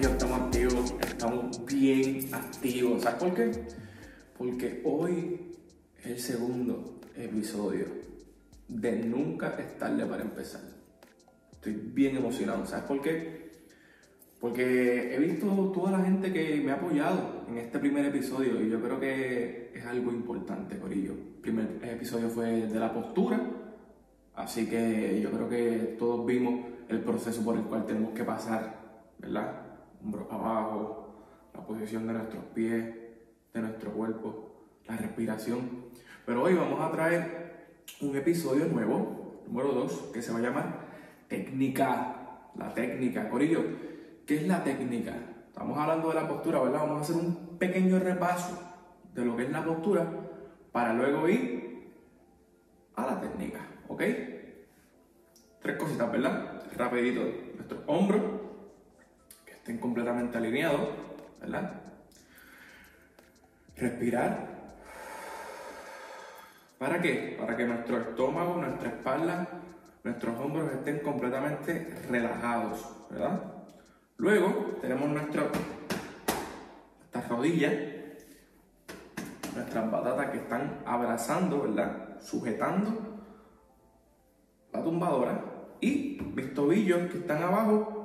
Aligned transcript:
Estamos 0.00 0.40
activos, 0.40 0.94
estamos 1.00 1.66
bien 1.66 2.28
activos. 2.32 3.02
¿Sabes 3.02 3.18
por 3.18 3.34
qué? 3.34 3.50
Porque 4.38 4.80
hoy 4.84 5.52
es 5.98 6.06
el 6.06 6.18
segundo 6.18 7.00
episodio 7.14 7.86
de 8.66 8.96
Nunca 9.04 9.56
es 9.58 9.76
tarde 9.76 10.06
para 10.06 10.22
empezar. 10.22 10.62
Estoy 11.52 11.74
bien 11.74 12.16
emocionado. 12.16 12.64
¿Sabes 12.64 12.86
por 12.86 13.02
qué? 13.02 13.50
Porque 14.40 15.14
he 15.14 15.18
visto 15.18 15.46
toda 15.74 15.92
la 15.92 16.02
gente 16.02 16.32
que 16.32 16.62
me 16.64 16.70
ha 16.70 16.76
apoyado 16.76 17.44
en 17.48 17.58
este 17.58 17.78
primer 17.78 18.06
episodio 18.06 18.58
y 18.64 18.70
yo 18.70 18.80
creo 18.82 18.98
que 18.98 19.70
es 19.74 19.84
algo 19.84 20.12
importante, 20.12 20.78
Corillo. 20.78 21.12
El 21.12 21.40
primer 21.42 21.78
episodio 21.82 22.30
fue 22.30 22.66
de 22.66 22.78
la 22.78 22.92
postura, 22.92 23.38
así 24.34 24.66
que 24.66 25.20
yo 25.22 25.30
creo 25.30 25.48
que 25.48 25.96
todos 25.98 26.24
vimos 26.24 26.64
el 26.88 27.00
proceso 27.00 27.44
por 27.44 27.56
el 27.56 27.64
cual 27.64 27.84
tenemos 27.84 28.12
que 28.12 28.24
pasar 28.24 28.80
¿verdad? 29.20 29.69
Hombros 30.02 30.26
abajo, 30.30 31.14
la 31.54 31.60
posición 31.66 32.06
de 32.06 32.14
nuestros 32.14 32.44
pies, 32.54 32.94
de 33.52 33.60
nuestro 33.60 33.92
cuerpo, 33.92 34.50
la 34.86 34.96
respiración. 34.96 35.86
Pero 36.24 36.42
hoy 36.42 36.54
vamos 36.54 36.80
a 36.80 36.90
traer 36.90 37.76
un 38.00 38.16
episodio 38.16 38.66
nuevo, 38.66 39.42
número 39.46 39.72
2, 39.72 40.10
que 40.12 40.22
se 40.22 40.32
va 40.32 40.38
a 40.38 40.42
llamar 40.42 40.80
Técnica. 41.28 42.16
La 42.56 42.74
técnica, 42.74 43.28
Corillo. 43.28 43.62
¿Qué 44.26 44.36
es 44.36 44.48
la 44.48 44.62
técnica? 44.64 45.14
Estamos 45.46 45.78
hablando 45.78 46.08
de 46.08 46.14
la 46.14 46.28
postura, 46.28 46.60
¿verdad? 46.60 46.80
Vamos 46.80 46.98
a 46.98 47.00
hacer 47.02 47.16
un 47.16 47.58
pequeño 47.58 47.98
repaso 47.98 48.58
de 49.14 49.24
lo 49.24 49.36
que 49.36 49.44
es 49.44 49.50
la 49.50 49.64
postura 49.64 50.06
para 50.72 50.94
luego 50.94 51.28
ir 51.28 51.92
a 52.96 53.06
la 53.06 53.20
técnica, 53.20 53.66
¿ok? 53.88 54.02
Tres 55.60 55.76
cositas, 55.76 56.10
¿verdad? 56.10 56.62
Rapidito. 56.76 57.22
Nuestros 57.54 57.80
hombros, 57.86 58.22
estén 59.70 59.80
completamente 59.80 60.36
alineados, 60.36 60.88
¿verdad? 61.40 61.70
Respirar. 63.76 64.48
¿Para 66.76 67.00
qué? 67.00 67.36
Para 67.38 67.56
que 67.56 67.66
nuestro 67.66 67.98
estómago, 67.98 68.56
nuestra 68.56 68.88
espalda, 68.88 69.46
nuestros 70.02 70.36
hombros 70.40 70.72
estén 70.72 70.98
completamente 71.00 72.02
relajados, 72.08 72.84
¿verdad? 73.10 73.42
Luego 74.16 74.78
tenemos 74.80 75.08
nuestras 75.08 75.46
rodillas, 77.28 77.72
nuestras 79.54 79.88
batatas 79.88 80.30
que 80.30 80.38
están 80.38 80.80
abrazando, 80.84 81.62
¿verdad? 81.62 82.20
Sujetando 82.20 83.22
la 84.72 84.82
tumbadora 84.82 85.44
y 85.80 86.18
mis 86.34 86.54
tobillos 86.54 87.08
que 87.12 87.18
están 87.18 87.42
abajo 87.44 87.99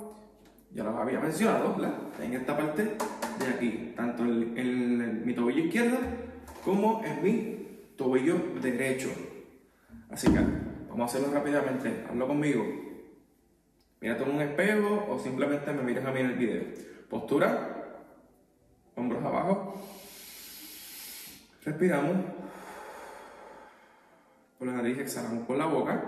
ya 0.72 0.84
lo 0.84 0.96
había 0.98 1.20
mencionado, 1.20 1.74
¿verdad? 1.74 1.94
En 2.20 2.34
esta 2.34 2.56
parte 2.56 2.82
de 2.82 3.46
aquí, 3.54 3.92
tanto 3.96 4.24
en, 4.24 5.24
mi 5.24 5.34
tobillo 5.34 5.64
izquierdo 5.64 5.98
como 6.64 7.02
en 7.04 7.22
mi 7.22 7.68
tobillo 7.96 8.36
derecho. 8.60 9.08
Así 10.10 10.30
que 10.30 10.38
vamos 10.88 11.00
a 11.00 11.04
hacerlo 11.04 11.32
rápidamente. 11.32 12.04
Hazlo 12.08 12.26
conmigo. 12.26 12.64
Mírate 14.00 14.24
en 14.24 14.30
un 14.30 14.42
espejo 14.42 15.06
o 15.08 15.18
simplemente 15.18 15.72
me 15.72 15.82
miras 15.82 16.04
a 16.04 16.12
mí 16.12 16.20
en 16.20 16.26
el 16.26 16.36
video. 16.36 16.62
Postura, 17.08 18.02
hombros 18.94 19.24
abajo. 19.24 19.82
Respiramos. 21.64 22.16
Por 24.58 24.68
la 24.68 24.74
nariz 24.74 24.98
exhalamos 24.98 25.46
por 25.46 25.56
la 25.56 25.66
boca. 25.66 26.02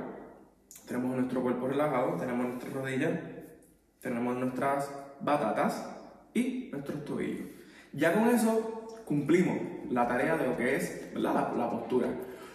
Tenemos 0.86 1.16
nuestro 1.16 1.42
cuerpo 1.42 1.68
relajado, 1.68 2.16
tenemos 2.16 2.46
nuestras 2.46 2.72
rodillas 2.72 3.12
tenemos 4.00 4.36
nuestras 4.36 4.90
batatas 5.20 5.84
y 6.34 6.68
nuestros 6.70 7.04
tobillos. 7.04 7.46
Ya 7.92 8.12
con 8.12 8.28
eso 8.28 8.96
cumplimos 9.04 9.56
la 9.90 10.06
tarea 10.06 10.36
de 10.36 10.46
lo 10.46 10.56
que 10.56 10.76
es 10.76 11.12
la, 11.14 11.52
la, 11.56 11.70
postura. 11.70 12.08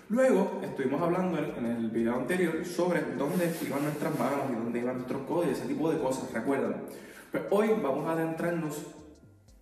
Luego 0.09 0.61
estuvimos 0.63 1.01
hablando 1.01 1.39
en, 1.39 1.65
el 1.65 1.89
video 1.89 2.15
anterior 2.15 2.63
sobre 2.65 3.01
dónde 3.17 3.51
iban 3.65 3.83
nuestras 3.83 4.17
manos 4.19 4.51
y 4.51 4.55
dónde 4.55 4.79
iban 4.79 4.97
nuestros 4.97 5.23
codos 5.23 5.47
y 5.47 5.51
ese 5.51 5.65
tipo 5.65 5.91
de 5.91 5.99
cosas, 5.99 6.31
recuerdan. 6.31 6.83
Pero 7.31 7.47
hoy 7.49 7.69
vamos 7.81 8.07
a 8.07 8.11
adentrarnos 8.11 8.83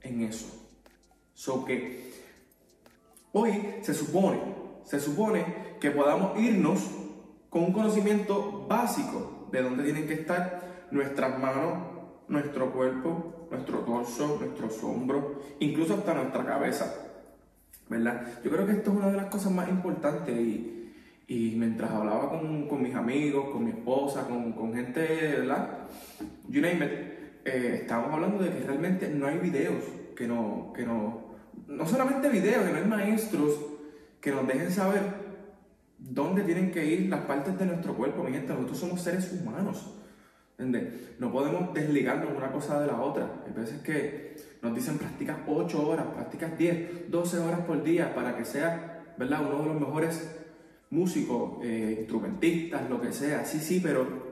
en 0.02 0.22
eso. 0.22 0.48
So 1.34 1.63
que 1.63 2.12
hoy 3.31 3.75
se 3.81 3.94
supone, 3.94 4.40
se 4.84 5.00
supone 5.00 5.46
que 5.80 5.92
podamos 5.92 6.38
irnos 6.40 6.81
con 7.50 7.63
un 7.63 7.74
conocimiento 7.74 8.66
básico 8.68 9.48
de 9.52 9.62
dónde 9.62 9.84
tienen 9.84 10.08
que 10.08 10.16
estar 10.16 10.71
nuestras 10.91 11.40
manos, 11.40 11.79
nuestro 12.28 12.72
cuerpo, 12.72 13.47
nuestro 13.50 13.79
torso, 13.79 14.38
nuestros 14.40 14.84
hombros, 14.84 15.24
incluso 15.59 15.96
hasta 15.96 16.13
nuestra 16.13 16.46
cabeza. 16.46 16.94
¿Verdad? 17.90 18.25
Yo 18.44 18.52
creo 18.52 18.66
que 18.66 18.72
esto 18.74 18.91
es 18.91 18.97
una 18.97 19.12
de 19.12 19.18
las 19.18 19.25
cosas 19.25 19.51
más 19.51 19.68
importantes 19.68 20.38
y, 20.38 20.94
y 21.28 21.56
mientras 21.57 21.91
hablaba 21.91 22.30
con, 22.30 22.68
con, 22.68 22.81
mis 22.81 22.96
amigos, 22.96 23.50
con 23.51 23.66
mi 23.66 23.72
esposa, 23.72 24.28
con, 24.28 24.53
con 24.53 24.74
gente, 24.74 25.01
¿verdad? 25.40 25.80
You 26.47 26.62
name 26.62 26.85
it, 26.85 26.91
eh, 27.44 27.80
estábamos 27.81 28.13
hablando 28.13 28.44
de 28.44 28.50
que 28.50 28.59
realmente 28.66 29.09
no 29.09 29.28
hay 29.28 29.40
videos 29.40 29.84
que 30.16 30.28
no, 30.28 30.72
que 30.74 30.85
no, 30.85 31.31
no 31.68 31.85
solamente 31.85 32.30
videos, 32.30 32.63
que 32.63 32.72
no 32.72 32.78
hay 32.78 32.85
maestros 32.85 33.59
que 34.22 34.31
nos 34.31 34.47
dejen 34.47 34.72
saber 34.72 35.01
dónde 35.97 36.44
tienen 36.44 36.72
que 36.72 36.85
ir 36.85 37.09
las 37.09 37.22
partes 37.22 37.57
de 37.57 37.66
nuestro 37.66 37.96
cuerpo. 37.96 38.24
Mi 38.24 38.31
gente, 38.31 38.53
nosotros 38.53 38.78
somos 38.78 39.01
seres 39.01 39.31
humanos. 39.34 40.00
No 41.20 41.32
podemos 41.32 41.74
desligarnos 41.74 42.36
una 42.36 42.52
cosa 42.52 42.80
de 42.80 42.88
la 42.88 43.02
otra. 43.02 43.44
Hay 43.46 43.54
veces 43.54 43.82
que 43.82 44.36
nos 44.62 44.76
dicen 44.76 44.98
practicas 44.98 45.38
8 45.48 45.88
horas, 45.88 46.06
practicas 46.14 46.58
10, 46.58 47.10
12 47.10 47.40
horas 47.40 47.60
por 47.62 47.84
día 47.84 48.14
para 48.14 48.38
que 48.38 48.46
sea, 48.46 49.04
¿verdad? 49.18 49.42
Uno 49.42 49.60
de 49.60 49.66
los 49.66 49.80
mejores 49.80 50.42
músicos, 50.92 51.64
eh, 51.64 51.98
instrumentistas, 52.00 52.90
lo 52.90 53.02
que 53.02 53.12
sea. 53.12 53.44
Sí, 53.46 53.60
sí, 53.60 53.80
pero 53.82 54.32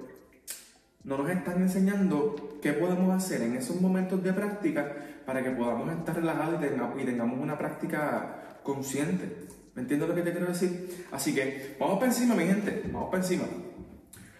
no 1.03 1.17
nos 1.17 1.29
están 1.31 1.61
enseñando 1.61 2.59
qué 2.61 2.73
podemos 2.73 3.15
hacer 3.15 3.41
en 3.41 3.55
esos 3.55 3.79
momentos 3.81 4.21
de 4.21 4.33
práctica 4.33 4.95
para 5.25 5.43
que 5.43 5.51
podamos 5.51 5.91
estar 5.91 6.15
relajados 6.15 6.61
y, 6.63 7.05
tengamos 7.05 7.39
una 7.39 7.57
práctica 7.57 8.59
consciente. 8.63 9.47
¿Me 9.75 9.83
entiendes 9.83 10.09
lo 10.09 10.15
que 10.15 10.21
te 10.21 10.31
quiero 10.31 10.47
decir? 10.47 11.07
Así 11.11 11.33
que 11.33 11.75
vamos 11.79 11.95
para 11.95 12.07
encima, 12.07 12.35
mi 12.35 12.43
gente, 12.43 12.83
vamos 12.91 13.09
para 13.09 13.23
encima. 13.23 13.45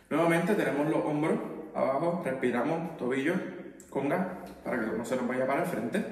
Nuevamente 0.10 0.54
tenemos 0.56 0.90
los 0.90 1.06
hombros 1.06 1.40
abajo, 1.80 2.22
respiramos, 2.24 2.98
tobillo, 2.98 3.34
conga, 3.90 4.44
para 4.64 4.80
que 4.80 4.98
no 4.98 5.06
se 5.06 5.16
nos 5.16 5.28
vaya 5.28 5.48
para 5.48 5.64
el 5.64 5.68
frente. 5.68 6.06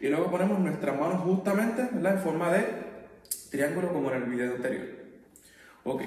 Y 0.00 0.08
luego 0.08 0.30
ponemos 0.30 0.58
nuestras 0.58 0.98
manos 0.98 1.22
justamente 1.22 1.82
en 1.82 2.18
forma 2.18 2.52
de 2.52 2.66
triángulo 3.50 3.92
como 3.92 4.10
en 4.10 4.22
el 4.22 4.28
video 4.28 4.56
anterior. 4.56 4.86
Ok. 5.84 6.02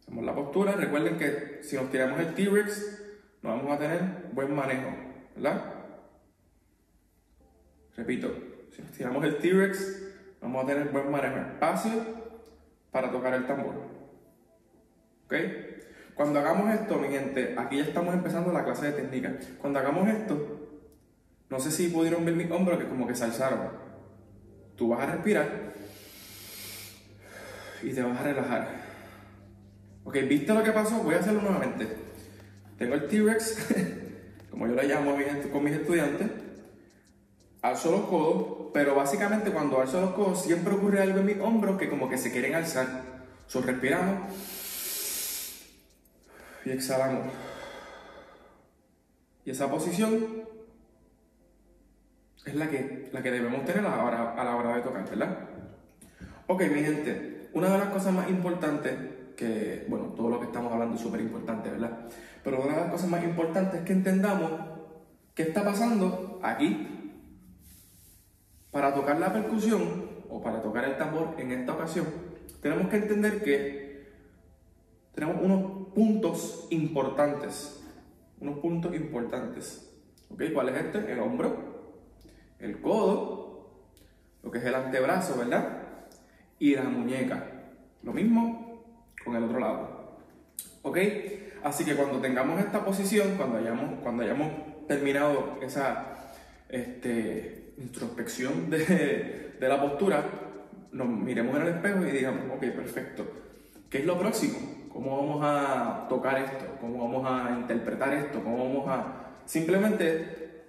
Hacemos 0.00 0.24
la 0.24 0.34
postura. 0.34 0.72
Recuerden 0.72 1.18
que 1.18 1.60
si 1.62 1.76
nos 1.76 1.90
tiramos 1.90 2.20
el 2.20 2.34
T-Rex, 2.34 3.02
no 3.42 3.50
vamos 3.50 3.72
a 3.72 3.78
tener 3.78 4.00
buen 4.32 4.54
manejo, 4.54 4.90
¿verdad? 5.36 5.74
Repito, 7.96 8.34
si 8.70 8.82
nos 8.82 8.92
tiramos 8.92 9.24
el 9.24 9.36
T-Rex, 9.36 10.12
vamos 10.40 10.64
a 10.64 10.66
tener 10.66 10.88
buen 10.88 11.10
manejo 11.10 11.36
espacio 11.36 11.92
para 12.90 13.10
tocar 13.10 13.34
el 13.34 13.46
tambor. 13.46 13.74
¿Ok? 15.26 15.34
Cuando 16.14 16.38
hagamos 16.38 16.74
esto, 16.74 16.98
mi 16.98 17.08
gente, 17.08 17.54
aquí 17.58 17.78
ya 17.78 17.84
estamos 17.84 18.14
empezando 18.14 18.52
la 18.52 18.64
clase 18.64 18.86
de 18.86 18.92
técnica. 18.92 19.34
Cuando 19.58 19.78
hagamos 19.78 20.08
esto, 20.08 20.62
no 21.48 21.60
sé 21.60 21.70
si 21.70 21.88
pudieron 21.88 22.24
ver 22.24 22.34
mis 22.34 22.50
hombros 22.50 22.78
que 22.78 22.88
como 22.88 23.06
que 23.06 23.14
se 23.14 23.24
alzaron. 23.24 23.70
Tú 24.76 24.88
vas 24.88 25.00
a 25.00 25.12
respirar 25.12 25.72
y 27.82 27.92
te 27.92 28.02
vas 28.02 28.18
a 28.18 28.22
relajar. 28.22 28.68
Ok, 30.04 30.16
¿viste 30.28 30.52
lo 30.52 30.62
que 30.62 30.72
pasó? 30.72 30.98
Voy 30.98 31.14
a 31.14 31.18
hacerlo 31.18 31.42
nuevamente. 31.42 31.88
Tengo 32.78 32.94
el 32.94 33.06
T-Rex, 33.06 33.68
como 34.50 34.66
yo 34.66 34.74
le 34.74 34.84
llamo 34.84 35.16
con 35.52 35.64
mis 35.64 35.74
estudiantes. 35.74 36.28
Alzo 37.62 37.92
los 37.92 38.06
codos, 38.06 38.70
pero 38.74 38.94
básicamente 38.94 39.50
cuando 39.50 39.80
alzo 39.80 40.00
los 40.00 40.14
codos 40.14 40.42
siempre 40.42 40.74
ocurre 40.74 41.00
algo 41.00 41.20
en 41.20 41.26
mis 41.26 41.38
hombros 41.38 41.78
que 41.78 41.88
como 41.88 42.08
que 42.08 42.18
se 42.18 42.32
quieren 42.32 42.54
alzar. 42.54 42.86
So, 43.46 43.60
respiramos 43.60 44.32
y 46.64 46.70
exhalamos. 46.70 47.32
Y 49.44 49.50
esa 49.50 49.68
posición 49.70 50.44
es 52.44 52.54
la 52.54 52.68
que, 52.68 53.08
la 53.12 53.22
que 53.22 53.30
debemos 53.30 53.64
tener 53.64 53.84
a 53.86 53.96
la, 53.96 54.04
hora, 54.04 54.32
a 54.32 54.44
la 54.44 54.56
hora 54.56 54.76
de 54.76 54.82
tocar, 54.82 55.08
¿verdad? 55.08 55.38
Ok, 56.46 56.62
mi 56.72 56.82
gente, 56.82 57.48
una 57.52 57.68
de 57.70 57.78
las 57.78 57.88
cosas 57.88 58.12
más 58.12 58.28
importantes, 58.28 58.94
que, 59.36 59.86
bueno, 59.88 60.06
todo 60.16 60.28
lo 60.28 60.40
que 60.40 60.46
estamos 60.46 60.72
hablando 60.72 60.96
es 60.96 61.00
súper 61.00 61.20
importante, 61.20 61.70
¿verdad? 61.70 62.08
Pero 62.44 62.62
una 62.62 62.74
de 62.74 62.80
las 62.82 62.90
cosas 62.90 63.08
más 63.08 63.24
importantes 63.24 63.80
es 63.80 63.86
que 63.86 63.92
entendamos 63.92 64.52
qué 65.34 65.42
está 65.44 65.64
pasando 65.64 66.40
aquí. 66.42 66.88
Para 68.70 68.94
tocar 68.94 69.18
la 69.18 69.32
percusión 69.32 70.08
o 70.30 70.42
para 70.42 70.62
tocar 70.62 70.84
el 70.84 70.96
tambor 70.96 71.34
en 71.38 71.52
esta 71.52 71.74
ocasión, 71.74 72.06
tenemos 72.60 72.88
que 72.88 72.96
entender 72.96 73.42
que 73.42 74.12
tenemos 75.14 75.42
unos 75.42 75.81
puntos 75.94 76.66
importantes. 76.70 77.78
unos 78.40 78.58
puntos 78.58 78.94
importantes. 78.94 79.88
¿Ok? 80.30 80.42
¿Cuál 80.52 80.70
es 80.70 80.84
este? 80.84 81.12
El 81.12 81.20
hombro, 81.20 82.02
el 82.58 82.80
codo, 82.80 83.82
lo 84.42 84.50
que 84.50 84.58
es 84.58 84.64
el 84.64 84.74
antebrazo, 84.74 85.38
¿verdad? 85.38 86.08
Y 86.58 86.74
la 86.74 86.84
muñeca. 86.84 87.44
Lo 88.02 88.12
mismo 88.12 88.84
con 89.24 89.36
el 89.36 89.44
otro 89.44 89.60
lado. 89.60 90.18
¿Ok? 90.82 90.98
Así 91.62 91.84
que 91.84 91.94
cuando 91.94 92.20
tengamos 92.20 92.58
esta 92.58 92.84
posición, 92.84 93.36
cuando 93.36 93.58
hayamos, 93.58 94.00
cuando 94.02 94.24
hayamos 94.24 94.50
terminado 94.88 95.58
esa 95.62 96.32
este, 96.68 97.74
introspección 97.78 98.68
de, 98.70 99.56
de 99.60 99.68
la 99.68 99.80
postura, 99.80 100.24
nos 100.90 101.08
miremos 101.08 101.56
en 101.56 101.62
el 101.62 101.68
espejo 101.68 102.04
y 102.04 102.10
digamos, 102.10 102.44
ok, 102.56 102.60
perfecto. 102.74 103.26
¿Qué 103.88 103.98
es 103.98 104.06
lo 104.06 104.18
próximo? 104.18 104.81
¿Cómo 104.92 105.16
vamos 105.16 105.40
a 105.42 106.06
tocar 106.08 106.38
esto? 106.38 106.66
¿Cómo 106.80 107.04
vamos 107.04 107.26
a 107.26 107.50
interpretar 107.52 108.12
esto? 108.12 108.42
¿Cómo 108.42 108.58
vamos 108.68 108.88
a... 108.88 109.40
Simplemente 109.46 110.64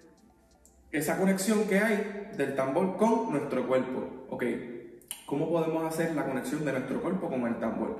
esa 0.91 1.17
conexión 1.17 1.67
que 1.67 1.79
hay 1.79 2.29
del 2.37 2.55
tambor 2.55 2.95
con 2.95 3.31
nuestro 3.31 3.67
cuerpo. 3.67 4.27
Ok, 4.29 4.45
¿cómo 5.25 5.49
podemos 5.49 5.85
hacer 5.85 6.15
la 6.15 6.25
conexión 6.25 6.63
de 6.63 6.71
nuestro 6.71 7.01
cuerpo 7.01 7.29
con 7.29 7.45
el 7.47 7.57
tambor? 7.57 7.99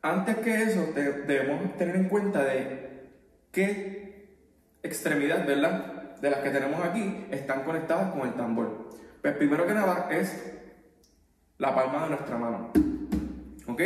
Antes 0.00 0.36
que 0.38 0.62
eso, 0.62 0.92
debemos 0.94 1.76
tener 1.76 1.96
en 1.96 2.08
cuenta 2.08 2.44
de 2.44 3.10
qué 3.50 4.28
extremidad, 4.82 5.44
¿verdad? 5.46 6.16
De 6.20 6.30
las 6.30 6.40
que 6.40 6.50
tenemos 6.50 6.84
aquí 6.84 7.26
están 7.30 7.64
conectadas 7.64 8.12
con 8.12 8.28
el 8.28 8.34
tambor. 8.34 8.90
Pues 9.20 9.34
primero 9.34 9.66
que 9.66 9.74
nada 9.74 10.08
es 10.10 10.52
la 11.58 11.74
palma 11.74 12.04
de 12.04 12.10
nuestra 12.10 12.38
mano. 12.38 12.70
¿Ok? 13.66 13.80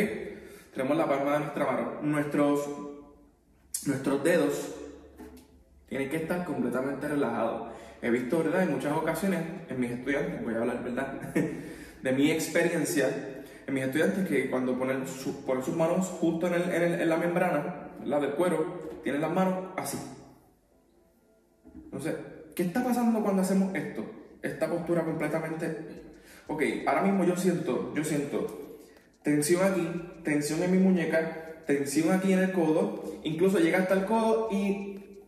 Tenemos 0.76 0.99
la 0.99 1.08
palma 1.08 1.32
de 1.32 1.38
nuestra 1.38 1.64
mano. 1.64 1.93
Nuestros, 2.02 2.69
nuestros 3.87 4.23
dedos 4.23 4.75
tienen 5.88 6.11
que 6.11 6.17
estar 6.17 6.44
completamente 6.44 7.08
relajados. 7.08 7.73
He 8.02 8.11
visto, 8.11 8.44
¿verdad? 8.44 8.64
En 8.64 8.73
muchas 8.73 8.94
ocasiones, 8.94 9.40
en 9.70 9.81
mis 9.81 9.90
estudiantes, 9.90 10.44
voy 10.44 10.52
a 10.52 10.58
hablar, 10.58 10.84
¿verdad? 10.84 11.14
de 12.02 12.12
mi 12.12 12.31
experiencia, 12.31 13.08
en 13.67 13.73
mis 13.73 13.84
estudiantes 13.84 14.28
que 14.28 14.50
cuando 14.50 14.78
ponen, 14.78 15.08
sus, 15.08 15.34
ponen 15.37 15.64
sus 15.64 15.75
manos 15.75 16.08
justo 16.20 16.46
en, 16.49 16.52
el, 16.52 16.62
en, 16.70 16.82
el, 16.82 17.00
en 17.00 17.08
la 17.08 17.17
membrana, 17.17 17.88
la 18.05 18.20
del 18.20 18.32
cuero, 18.32 19.00
tienen 19.02 19.22
las 19.22 19.32
manos 19.32 19.70
así. 19.79 19.96
Entonces, 21.84 22.17
¿qué 22.55 22.64
está 22.64 22.84
pasando 22.84 23.22
cuando 23.22 23.40
hacemos 23.40 23.75
esto? 23.75 24.05
Esta 24.43 24.69
postura 24.69 25.02
completamente 25.02 26.05
Ok, 26.49 26.62
ahora 26.87 27.02
mismo 27.02 27.25
yo 27.25 27.34
siento, 27.34 27.93
yo 27.94 28.05
siento 28.05 28.66
tensión 29.26 29.64
aquí, 29.64 29.82
tensión 30.23 30.62
en 30.62 30.70
mi 30.70 30.78
muñeca, 30.78 31.64
tensión 31.67 32.12
aquí 32.12 32.32
en 32.32 32.38
el 32.38 32.52
codo, 32.52 33.02
incluso 33.25 33.58
llega 33.58 33.81
hasta 33.81 33.94
el 33.94 34.05
codo 34.05 34.49
y 34.52 35.26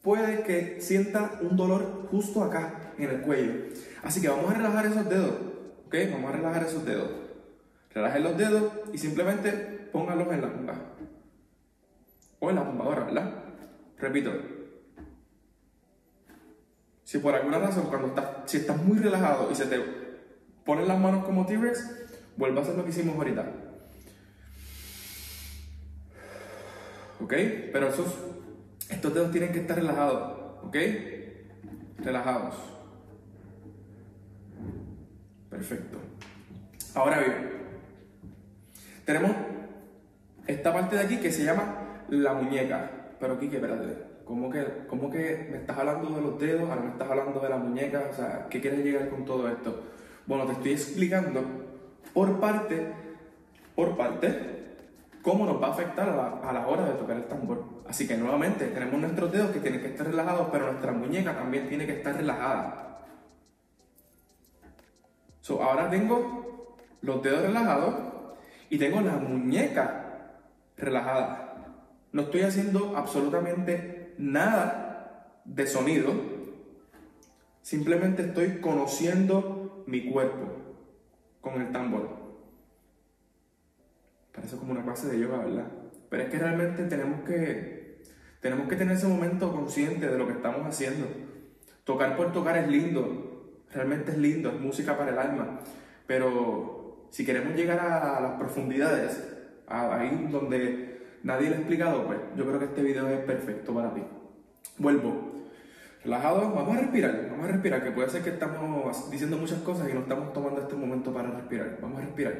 puede 0.00 0.44
que 0.44 0.80
sienta 0.80 1.38
un 1.42 1.54
dolor 1.54 2.08
justo 2.10 2.42
acá 2.42 2.94
en 2.96 3.10
el 3.10 3.20
cuello. 3.20 3.52
Así 4.02 4.22
que 4.22 4.30
vamos 4.30 4.50
a 4.50 4.54
relajar 4.54 4.86
esos 4.86 5.06
dedos, 5.10 5.34
ok, 5.86 5.94
vamos 6.10 6.30
a 6.30 6.36
relajar 6.36 6.62
esos 6.62 6.86
dedos. 6.86 7.10
Relajen 7.92 8.22
los 8.22 8.38
dedos 8.38 8.72
y 8.94 8.96
simplemente 8.96 9.50
pónganlos 9.92 10.32
en 10.32 10.40
la 10.40 10.50
punta. 10.50 10.74
O 12.40 12.48
en 12.48 12.56
la 12.56 12.64
tumbadora, 12.64 13.04
¿verdad? 13.04 13.44
Repito. 13.98 14.32
Si 17.04 17.18
por 17.18 17.34
alguna 17.34 17.58
razón 17.58 17.88
cuando 17.90 18.08
estás, 18.08 18.26
si 18.46 18.56
estás 18.56 18.82
muy 18.82 18.96
relajado 18.96 19.50
y 19.52 19.54
se 19.54 19.66
te 19.66 19.78
pones 20.64 20.88
las 20.88 20.98
manos 20.98 21.26
como 21.26 21.44
T-Rex, 21.44 22.01
vuelve 22.36 22.58
a 22.58 22.62
hacer 22.62 22.76
lo 22.76 22.84
que 22.84 22.90
hicimos 22.90 23.16
ahorita. 23.16 23.46
¿Ok? 27.20 27.34
Pero 27.72 27.88
esos, 27.88 28.06
estos 28.88 29.14
dedos 29.14 29.30
tienen 29.30 29.52
que 29.52 29.60
estar 29.60 29.76
relajados. 29.76 30.62
¿Ok? 30.64 30.76
Relajados. 31.98 32.54
Perfecto. 35.48 35.98
Ahora 36.94 37.20
bien, 37.20 37.52
tenemos 39.04 39.30
esta 40.46 40.72
parte 40.72 40.96
de 40.96 41.02
aquí 41.02 41.18
que 41.18 41.30
se 41.30 41.44
llama 41.44 42.04
la 42.08 42.34
muñeca. 42.34 42.90
Pero 43.20 43.38
Kike, 43.38 43.56
espérate. 43.56 44.12
¿Cómo 44.24 44.50
que, 44.50 44.64
¿Cómo 44.88 45.10
que 45.10 45.48
me 45.50 45.58
estás 45.58 45.78
hablando 45.78 46.10
de 46.10 46.22
los 46.22 46.38
dedos? 46.38 46.68
Ahora 46.68 46.82
me 46.82 46.90
estás 46.90 47.08
hablando 47.08 47.38
de 47.40 47.48
la 47.48 47.56
muñeca. 47.56 48.08
O 48.10 48.14
sea, 48.14 48.46
¿qué 48.50 48.60
quieres 48.60 48.84
llegar 48.84 49.08
con 49.08 49.24
todo 49.24 49.48
esto? 49.48 49.82
Bueno, 50.26 50.46
te 50.46 50.52
estoy 50.52 50.72
explicando 50.72 51.61
por 52.12 52.40
parte, 52.40 52.92
por 53.74 53.96
parte, 53.96 54.76
cómo 55.22 55.46
nos 55.46 55.62
va 55.62 55.68
a 55.68 55.70
afectar 55.70 56.08
a 56.08 56.52
la, 56.52 56.66
hora 56.66 56.84
de 56.84 56.92
tocar 56.92 57.16
el 57.16 57.24
tambor. 57.24 57.64
Así 57.88 58.06
que 58.06 58.16
nuevamente 58.16 58.66
tenemos 58.66 59.00
nuestros 59.00 59.32
dedos 59.32 59.50
que 59.50 59.60
tienen 59.60 59.80
que 59.80 59.88
estar 59.88 60.06
relajados, 60.06 60.48
pero 60.50 60.66
nuestra 60.66 60.92
muñeca 60.92 61.34
también 61.34 61.68
tiene 61.68 61.86
que 61.86 61.98
estar 61.98 62.14
relajada. 62.14 63.00
So, 65.40 65.62
ahora 65.62 65.90
tengo 65.90 66.76
los 67.00 67.22
dedos 67.22 67.42
relajados 67.42 67.94
y 68.68 68.78
tengo 68.78 69.00
la 69.00 69.16
muñeca 69.16 70.40
relajada. 70.76 71.56
No 72.12 72.22
estoy 72.22 72.42
haciendo 72.42 72.96
absolutamente 72.96 74.14
nada 74.18 75.40
de 75.44 75.66
sonido. 75.66 76.12
Simplemente 77.62 78.22
estoy 78.22 78.60
conociendo 78.60 79.84
mi 79.86 80.10
cuerpo 80.10 80.71
con 81.42 81.60
el 81.60 81.70
tambor. 81.70 82.08
Parece 84.34 84.56
como 84.56 84.72
una 84.72 84.82
clase 84.82 85.08
de 85.08 85.20
yoga, 85.20 85.38
¿verdad? 85.38 85.66
Pero 86.08 86.22
es 86.22 86.30
que 86.30 86.38
realmente 86.38 86.84
tenemos 86.84 87.20
que, 87.22 88.02
tenemos 88.40 88.66
que 88.68 88.76
tener 88.76 88.96
ese 88.96 89.06
momento 89.06 89.52
consciente 89.52 90.08
de 90.08 90.16
lo 90.16 90.26
que 90.26 90.32
estamos 90.32 90.66
haciendo. 90.66 91.06
Tocar 91.84 92.16
por 92.16 92.32
tocar 92.32 92.56
es 92.56 92.68
lindo, 92.68 93.60
realmente 93.72 94.12
es 94.12 94.18
lindo, 94.18 94.50
es 94.50 94.60
música 94.60 94.96
para 94.96 95.10
el 95.10 95.18
alma. 95.18 95.60
Pero 96.06 97.08
si 97.10 97.26
queremos 97.26 97.54
llegar 97.54 97.80
a 97.80 98.20
las 98.20 98.32
profundidades, 98.38 99.28
ahí 99.66 100.28
donde 100.30 101.18
nadie 101.22 101.50
lo 101.50 101.56
ha 101.56 101.58
explicado, 101.58 102.06
pues 102.06 102.18
yo 102.36 102.46
creo 102.46 102.58
que 102.58 102.64
este 102.66 102.82
video 102.82 103.08
es 103.08 103.20
perfecto 103.20 103.74
para 103.74 103.92
ti. 103.92 104.02
Vuelvo. 104.78 105.31
Relajado, 106.04 106.52
vamos 106.52 106.76
a 106.76 106.80
respirar, 106.80 107.28
vamos 107.30 107.48
a 107.48 107.52
respirar, 107.52 107.84
que 107.84 107.92
puede 107.92 108.10
ser 108.10 108.24
que 108.24 108.30
estamos 108.30 109.08
diciendo 109.08 109.38
muchas 109.38 109.60
cosas 109.60 109.88
y 109.88 109.92
no 109.92 110.00
estamos 110.00 110.32
tomando 110.32 110.60
este 110.60 110.74
momento 110.74 111.12
para 111.14 111.30
respirar. 111.30 111.78
Vamos 111.80 111.98
a 111.98 112.02
respirar. 112.02 112.34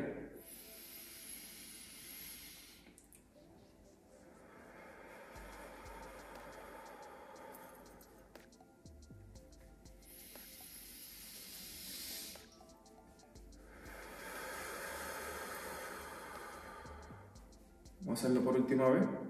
Vamos 18.00 18.24
a 18.24 18.26
hacerlo 18.26 18.42
por 18.42 18.56
última 18.56 18.88
vez. 18.88 19.21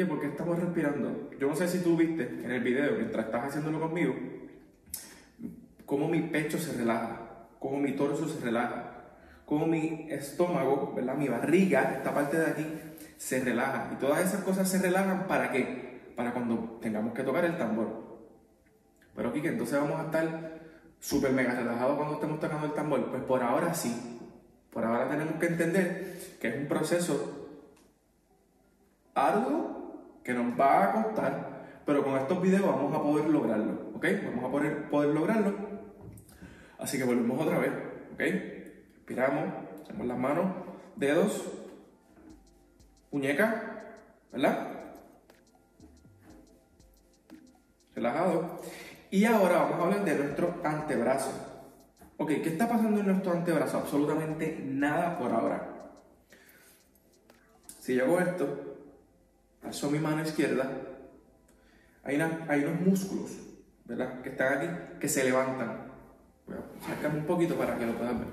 Quique, 0.00 0.10
¿por 0.10 0.20
qué 0.20 0.28
estamos 0.28 0.58
respirando? 0.58 1.30
Yo 1.38 1.48
no 1.48 1.54
sé 1.54 1.68
si 1.68 1.80
tú 1.80 1.94
viste 1.94 2.22
en 2.22 2.50
el 2.50 2.62
video, 2.62 2.92
mientras 2.96 3.26
estás 3.26 3.48
haciéndolo 3.48 3.80
conmigo, 3.80 4.14
cómo 5.84 6.08
mi 6.08 6.22
pecho 6.22 6.56
se 6.56 6.72
relaja, 6.72 7.48
cómo 7.58 7.78
mi 7.78 7.92
torso 7.92 8.26
se 8.26 8.42
relaja, 8.42 8.94
cómo 9.44 9.66
mi 9.66 10.06
estómago, 10.10 10.94
¿verdad? 10.96 11.16
Mi 11.16 11.28
barriga, 11.28 11.96
esta 11.96 12.14
parte 12.14 12.38
de 12.38 12.46
aquí, 12.46 12.66
se 13.18 13.44
relaja. 13.44 13.90
Y 13.92 13.96
todas 13.96 14.24
esas 14.24 14.42
cosas 14.42 14.70
se 14.70 14.78
relajan 14.78 15.26
para 15.26 15.52
qué? 15.52 16.12
Para 16.16 16.32
cuando 16.32 16.78
tengamos 16.80 17.12
que 17.12 17.22
tocar 17.22 17.44
el 17.44 17.58
tambor. 17.58 18.22
Pero 19.14 19.34
Quique, 19.34 19.48
entonces 19.48 19.78
vamos 19.78 20.00
a 20.00 20.04
estar 20.04 20.60
súper 20.98 21.32
mega 21.32 21.54
relajados 21.54 21.96
cuando 21.96 22.14
estemos 22.14 22.40
tocando 22.40 22.66
el 22.66 22.72
tambor. 22.72 23.10
Pues 23.10 23.22
por 23.24 23.42
ahora 23.42 23.74
sí. 23.74 24.18
Por 24.70 24.82
ahora 24.82 25.10
tenemos 25.10 25.34
que 25.34 25.46
entender 25.46 26.18
que 26.40 26.48
es 26.48 26.56
un 26.56 26.68
proceso 26.68 27.48
arduo 29.14 29.79
que 30.24 30.34
nos 30.34 30.58
va 30.58 30.84
a 30.84 30.92
costar, 30.92 31.82
pero 31.84 32.04
con 32.04 32.16
estos 32.16 32.40
videos 32.40 32.66
vamos 32.66 32.94
a 32.94 33.02
poder 33.02 33.28
lograrlo, 33.28 33.90
¿ok? 33.94 34.06
Vamos 34.26 34.44
a 34.44 34.50
poder, 34.50 34.90
poder 34.90 35.14
lograrlo. 35.14 35.54
Así 36.78 36.98
que 36.98 37.04
volvemos 37.04 37.40
otra 37.40 37.58
vez, 37.58 37.72
¿ok? 38.12 38.20
Respiramos, 38.94 39.44
hacemos 39.82 40.06
las 40.06 40.18
manos, 40.18 40.46
dedos, 40.96 41.44
muñeca, 43.10 43.96
¿verdad? 44.32 44.68
Relajado. 47.94 48.60
Y 49.10 49.24
ahora 49.24 49.62
vamos 49.62 49.80
a 49.80 49.82
hablar 49.82 50.04
de 50.04 50.14
nuestro 50.14 50.54
antebrazo. 50.62 51.32
Ok, 52.16 52.28
¿qué 52.28 52.50
está 52.50 52.68
pasando 52.68 53.00
en 53.00 53.06
nuestro 53.06 53.32
antebrazo? 53.32 53.78
Absolutamente 53.78 54.62
nada 54.64 55.18
por 55.18 55.32
ahora. 55.32 55.68
Si 57.80 57.94
yo 57.94 58.04
hago 58.04 58.20
esto, 58.20 58.79
Paso 59.62 59.90
mi 59.90 59.98
mano 59.98 60.22
izquierda. 60.22 60.70
Hay, 62.02 62.20
hay 62.48 62.64
unos 62.64 62.80
músculos, 62.80 63.30
¿verdad? 63.84 64.22
Que 64.22 64.30
están 64.30 64.58
aquí, 64.58 64.98
que 64.98 65.08
se 65.08 65.24
levantan. 65.24 65.90
Voy 66.46 66.56
a 66.56 67.08
un 67.08 67.26
poquito 67.26 67.54
para 67.56 67.76
que 67.78 67.86
lo 67.86 67.96
puedan 67.96 68.18
ver. 68.18 68.28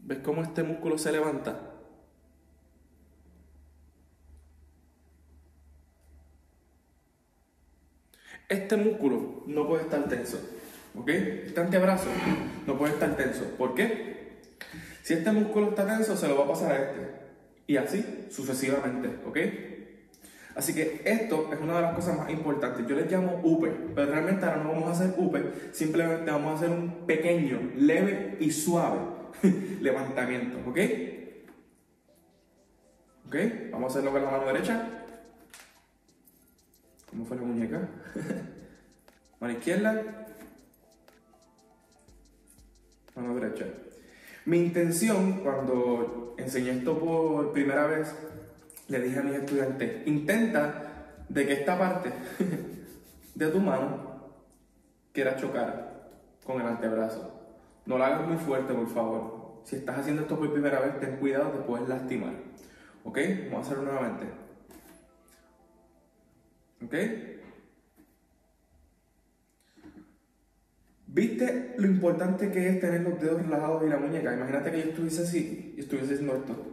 ¿Ves 0.00 0.18
cómo 0.24 0.42
este 0.42 0.62
músculo 0.62 0.98
se 0.98 1.12
levanta? 1.12 1.58
Este 8.48 8.76
músculo 8.76 9.44
no 9.46 9.66
puede 9.66 9.84
estar 9.84 10.06
tenso, 10.08 10.38
¿ok? 10.94 11.08
Este 11.08 11.60
antebrazo 11.60 12.08
no 12.66 12.76
puede 12.76 12.92
estar 12.92 13.16
tenso. 13.16 13.44
¿Por 13.56 13.74
qué? 13.74 14.42
Si 15.02 15.14
este 15.14 15.32
músculo 15.32 15.70
está 15.70 15.86
tenso, 15.86 16.16
se 16.16 16.28
lo 16.28 16.36
va 16.36 16.44
a 16.44 16.48
pasar 16.48 16.72
a 16.72 16.76
este. 16.76 17.21
Y 17.66 17.76
así 17.76 18.26
sucesivamente, 18.30 19.08
¿ok? 19.26 19.38
Así 20.54 20.74
que 20.74 21.00
esto 21.04 21.48
es 21.52 21.60
una 21.60 21.76
de 21.76 21.82
las 21.82 21.94
cosas 21.94 22.16
más 22.18 22.30
importantes. 22.30 22.86
Yo 22.86 22.94
les 22.94 23.10
llamo 23.10 23.40
UPE, 23.42 23.70
pero 23.94 24.10
realmente 24.10 24.44
ahora 24.44 24.62
no 24.62 24.72
vamos 24.72 24.88
a 24.88 24.92
hacer 24.92 25.14
UPE, 25.16 25.72
simplemente 25.72 26.30
vamos 26.30 26.52
a 26.52 26.56
hacer 26.56 26.70
un 26.70 27.06
pequeño, 27.06 27.72
leve 27.76 28.36
y 28.40 28.50
suave 28.50 28.98
levantamiento, 29.80 30.58
¿ok? 30.68 30.78
¿Ok? 33.26 33.36
Vamos 33.70 33.88
a 33.88 33.92
hacerlo 33.92 34.12
con 34.12 34.24
la 34.24 34.30
mano 34.30 34.46
derecha. 34.46 34.88
¿Cómo 37.08 37.24
fue 37.24 37.36
la 37.36 37.42
muñeca? 37.42 37.88
mano 39.40 39.52
izquierda. 39.54 40.26
Mano 43.14 43.34
derecha. 43.34 43.66
Mi 44.44 44.58
intención 44.58 45.40
cuando 45.40 46.34
enseñé 46.36 46.78
esto 46.78 46.98
por 46.98 47.52
primera 47.52 47.86
vez 47.86 48.14
le 48.88 49.00
dije 49.00 49.20
a 49.20 49.22
mis 49.22 49.34
estudiantes, 49.34 50.06
intenta 50.06 51.14
de 51.28 51.46
que 51.46 51.52
esta 51.52 51.78
parte 51.78 52.12
de 53.34 53.48
tu 53.48 53.60
mano 53.60 54.32
quiera 55.12 55.36
chocar 55.36 56.10
con 56.44 56.60
el 56.60 56.66
antebrazo. 56.66 57.32
No 57.86 57.98
lo 57.98 58.04
hagas 58.04 58.26
muy 58.26 58.36
fuerte, 58.36 58.74
por 58.74 58.88
favor. 58.88 59.60
Si 59.64 59.76
estás 59.76 60.00
haciendo 60.00 60.22
esto 60.22 60.38
por 60.38 60.52
primera 60.52 60.80
vez, 60.80 60.98
ten 60.98 61.16
cuidado, 61.16 61.50
te 61.50 61.58
puedes 61.58 61.88
lastimar. 61.88 62.34
¿Ok? 63.04 63.18
Vamos 63.50 63.66
a 63.66 63.70
hacerlo 63.70 63.84
nuevamente. 63.84 64.26
¿Ok? 66.84 66.94
¿Viste 71.14 71.74
lo 71.76 71.86
importante 71.86 72.50
que 72.50 72.70
es 72.70 72.80
tener 72.80 73.02
los 73.02 73.20
dedos 73.20 73.42
relajados 73.42 73.84
y 73.84 73.90
la 73.90 73.98
muñeca? 73.98 74.32
Imagínate 74.32 74.70
que 74.70 74.78
yo 74.78 74.88
estuviese 74.88 75.22
así 75.22 75.74
y 75.76 75.80
estuviese 75.80 76.14
haciendo 76.14 76.36
esto. 76.36 76.70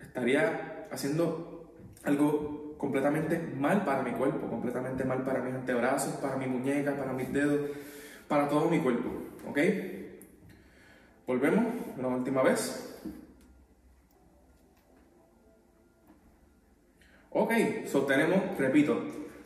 Estaría 0.00 0.88
haciendo 0.90 1.72
algo 2.02 2.74
completamente 2.78 3.38
mal 3.38 3.84
para 3.84 4.02
mi 4.02 4.10
cuerpo, 4.10 4.48
completamente 4.48 5.04
mal 5.04 5.22
para 5.22 5.40
mis 5.40 5.54
antebrazos, 5.54 6.14
para 6.14 6.36
mi 6.36 6.46
muñeca, 6.46 6.96
para 6.96 7.12
mis 7.12 7.32
dedos, 7.32 7.70
para 8.26 8.48
todo 8.48 8.68
mi 8.68 8.80
cuerpo. 8.80 9.08
¿Ok? 9.48 9.58
Volvemos 11.24 11.64
una 11.96 12.08
última 12.08 12.42
vez. 12.42 13.00
Ok, 17.30 17.52
sostenemos, 17.86 18.58
repito, 18.58 19.00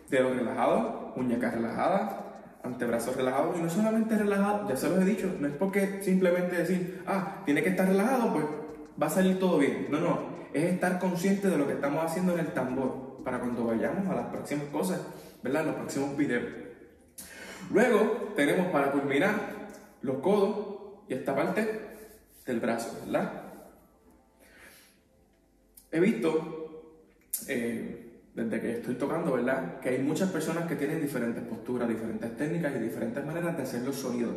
dedos 0.09 0.35
relajados, 0.35 1.14
muñecas 1.14 1.52
relajadas, 1.52 2.25
antebrazos 2.67 3.17
relajados 3.17 3.57
y 3.59 3.63
no 3.63 3.71
solamente 3.71 4.17
relajados, 4.17 4.69
ya 4.69 4.77
se 4.77 4.89
los 4.89 5.01
he 5.01 5.05
dicho, 5.05 5.33
no 5.39 5.47
es 5.47 5.55
porque 5.55 6.03
simplemente 6.03 6.57
decir, 6.57 7.03
ah, 7.07 7.43
tiene 7.45 7.63
que 7.63 7.71
estar 7.71 7.87
relajado, 7.87 8.33
pues 8.33 8.45
va 9.01 9.07
a 9.07 9.11
salir 9.11 9.39
todo 9.39 9.59
bien. 9.59 9.87
No, 9.91 10.01
no, 10.01 10.19
es 10.53 10.65
estar 10.65 10.99
consciente 10.99 11.49
de 11.49 11.59
lo 11.59 11.67
que 11.67 11.75
estamos 11.75 12.05
haciendo 12.05 12.33
en 12.35 12.41
el 12.41 12.53
tambor 12.53 13.23
para 13.25 13.41
cuando 13.41 13.65
vayamos 13.65 14.09
a 14.09 14.15
las 14.15 14.27
próximas 14.27 14.67
cosas, 14.67 15.01
¿verdad? 15.43 15.67
Los 15.67 15.75
próximos 15.77 16.17
videos. 16.17 16.45
Luego 17.73 18.33
tenemos 18.37 18.69
para 18.69 18.93
culminar 18.93 19.35
los 20.03 20.19
codos 20.19 21.03
y 21.09 21.15
esta 21.15 21.35
parte 21.35 21.81
del 22.47 22.61
brazo, 22.61 22.97
¿verdad? 23.05 23.43
He 25.91 26.01
visto, 26.01 26.93
eh, 27.49 28.06
desde 28.37 28.61
que 28.61 28.71
estoy 28.73 28.95
tocando, 28.97 29.33
¿verdad? 29.33 29.81
Que 29.81 29.88
hay 29.88 29.99
muchas 30.02 30.31
personas 30.31 30.69
que 30.69 30.76
tienen 30.76 31.00
diferentes 31.00 31.43
posturas, 31.43 31.88
diferentes 31.88 32.37
técnicas 32.37 32.76
y 32.76 32.81
diferentes 32.81 33.25
maneras 33.25 33.57
de 33.57 33.62
hacer 33.62 33.81
los 33.83 33.97
sonidos. 33.97 34.37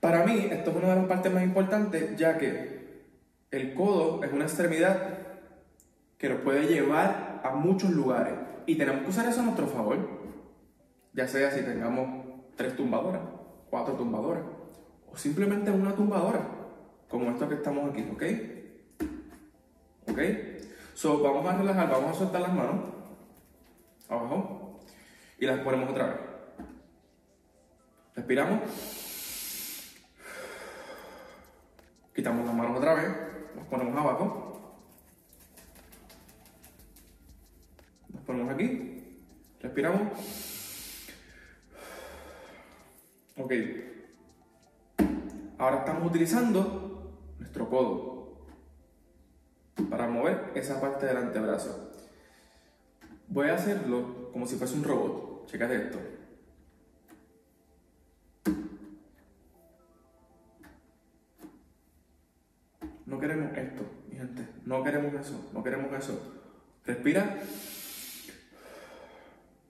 Para 0.00 0.24
mí, 0.24 0.48
esto 0.50 0.70
es 0.70 0.76
una 0.76 0.88
de 0.88 0.96
las 0.96 1.06
partes 1.06 1.32
más 1.32 1.44
importantes, 1.44 2.16
ya 2.16 2.36
que 2.36 3.04
el 3.52 3.72
codo 3.74 4.24
es 4.24 4.32
una 4.32 4.44
extremidad 4.44 5.18
que 6.18 6.28
nos 6.28 6.40
puede 6.40 6.66
llevar 6.66 7.40
a 7.44 7.50
muchos 7.54 7.90
lugares 7.90 8.34
y 8.66 8.74
tenemos 8.74 9.02
que 9.02 9.10
usar 9.10 9.28
eso 9.28 9.40
a 9.40 9.44
nuestro 9.44 9.68
favor. 9.68 9.98
Ya 11.12 11.28
sea 11.28 11.52
si 11.52 11.62
tengamos 11.62 12.24
tres 12.56 12.74
tumbadoras, 12.74 13.22
cuatro 13.70 13.94
tumbadoras 13.94 14.42
o 15.12 15.16
simplemente 15.16 15.70
una 15.70 15.94
tumbadora, 15.94 16.40
como 17.08 17.30
esto 17.30 17.48
que 17.48 17.54
estamos 17.54 17.90
aquí, 17.90 18.04
¿ok? 18.12 18.22
¿Ok? 20.10 20.18
So, 20.94 21.22
vamos 21.22 21.46
a 21.46 21.56
relajar, 21.56 21.90
vamos 21.90 22.10
a 22.10 22.18
soltar 22.18 22.40
las 22.42 22.52
manos 22.52 23.00
abajo 24.08 24.80
y 25.38 25.46
las 25.46 25.60
ponemos 25.60 25.90
otra 25.90 26.06
vez. 26.06 26.16
Respiramos. 28.14 28.60
Quitamos 32.14 32.44
las 32.44 32.54
manos 32.54 32.76
otra 32.78 32.94
vez. 32.94 33.08
Nos 33.56 33.66
ponemos 33.66 33.96
abajo. 33.96 34.76
Nos 38.08 38.22
ponemos 38.24 38.52
aquí. 38.52 39.22
Respiramos. 39.60 40.12
Ok. 43.38 43.52
Ahora 45.58 45.78
estamos 45.78 46.06
utilizando 46.08 47.16
nuestro 47.38 47.70
codo 47.70 48.19
para 49.88 50.08
mover 50.08 50.52
esa 50.54 50.80
parte 50.80 51.06
del 51.06 51.16
antebrazo. 51.16 51.90
Voy 53.28 53.48
a 53.48 53.54
hacerlo 53.54 54.30
como 54.32 54.46
si 54.46 54.56
fuese 54.56 54.74
un 54.74 54.84
robot. 54.84 55.46
Checate 55.46 55.76
esto. 55.76 55.98
No 63.06 63.18
queremos 63.18 63.56
esto, 63.56 63.82
mi 64.08 64.16
gente. 64.16 64.46
No 64.64 64.84
queremos 64.84 65.14
eso. 65.14 65.50
No 65.52 65.62
queremos 65.64 65.92
eso. 65.92 66.18
Respira. 66.84 67.38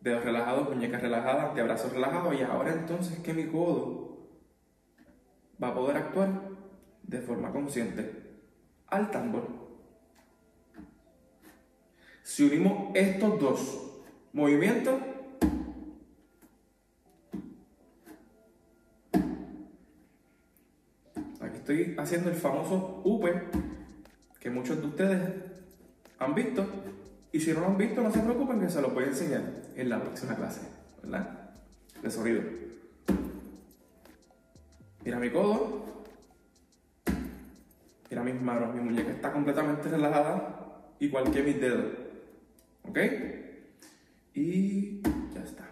Dedos 0.00 0.24
relajados, 0.24 0.68
muñecas 0.68 1.02
relajadas, 1.02 1.50
antebrazos 1.50 1.92
relajados. 1.92 2.34
Y 2.34 2.42
ahora 2.42 2.72
entonces 2.72 3.18
que 3.20 3.34
mi 3.34 3.46
codo 3.46 4.28
va 5.62 5.68
a 5.68 5.74
poder 5.74 5.96
actuar 5.96 6.28
de 7.02 7.20
forma 7.20 7.52
consciente 7.52 8.40
al 8.86 9.10
tambor. 9.10 9.59
Si 12.30 12.44
unimos 12.44 12.92
estos 12.94 13.40
dos 13.40 13.90
movimientos, 14.32 15.00
estoy 21.56 21.96
haciendo 21.98 22.30
el 22.30 22.36
famoso 22.36 23.02
UPE 23.04 23.42
que 24.38 24.48
muchos 24.48 24.80
de 24.80 24.86
ustedes 24.86 25.20
han 26.20 26.36
visto. 26.36 26.64
Y 27.32 27.40
si 27.40 27.52
no 27.52 27.62
lo 27.62 27.66
han 27.66 27.76
visto, 27.76 28.00
no 28.00 28.12
se 28.12 28.20
preocupen 28.20 28.60
que 28.60 28.70
se 28.70 28.80
lo 28.80 28.90
voy 28.90 29.02
a 29.02 29.08
enseñar 29.08 29.42
en 29.74 29.88
la 29.88 30.00
próxima 30.00 30.36
clase, 30.36 30.60
¿verdad? 31.02 31.50
De 32.00 32.10
sonido. 32.12 32.42
Mira 35.04 35.18
mi 35.18 35.30
codo. 35.30 36.04
Mira 38.08 38.22
mis 38.22 38.40
manos. 38.40 38.72
Mi 38.72 38.82
muñeca 38.82 39.10
está 39.10 39.32
completamente 39.32 39.88
relajada, 39.88 40.94
igual 41.00 41.32
que 41.32 41.42
mis 41.42 41.60
dedos. 41.60 41.99
¿Ok? 42.90 42.98
Y 44.34 45.00
ya 45.32 45.44
está. 45.44 45.70